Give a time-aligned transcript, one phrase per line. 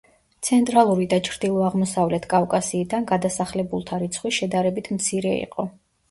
[0.47, 5.67] ცენტრალური და ჩრდილო-აღმოსავლეთ კავკასიიდან გადასახლებულთა რიცხვი შედარებით მცირე იყო.